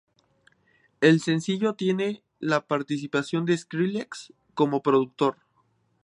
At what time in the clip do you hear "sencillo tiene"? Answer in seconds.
1.21-2.23